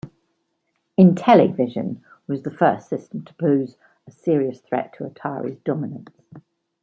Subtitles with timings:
[0.99, 3.77] Intellivision was the first system to pose
[4.07, 6.23] a serious threat to Atari's dominance.